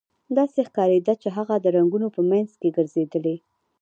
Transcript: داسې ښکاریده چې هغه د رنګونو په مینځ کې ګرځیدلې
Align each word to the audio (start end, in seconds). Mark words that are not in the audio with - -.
داسې 0.37 0.59
ښکاریده 0.67 1.13
چې 1.21 1.29
هغه 1.37 1.55
د 1.59 1.65
رنګونو 1.75 2.07
په 2.15 2.21
مینځ 2.29 2.51
کې 2.61 2.69
ګرځیدلې 2.77 3.35